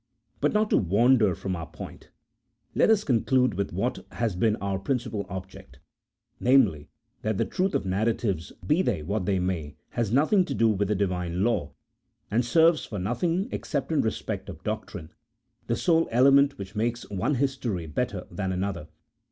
[0.39, 2.09] But not to wander from our point,
[2.73, 5.77] let us conclude with what has been our principal object—
[6.49, 6.89] namely,
[7.21, 10.87] that the truth of narratives, be they what they may, has nothing to do with
[10.87, 11.73] the Divine law,
[12.31, 15.13] and serves for nothing except in respect of doctrine,
[15.67, 18.87] the sole element which makes one history better than another.